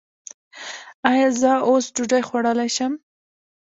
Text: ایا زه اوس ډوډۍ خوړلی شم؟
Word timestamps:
ایا 1.11 1.29
زه 1.41 1.51
اوس 1.69 1.85
ډوډۍ 1.95 2.21
خوړلی 2.27 2.69
شم؟ 2.75 2.93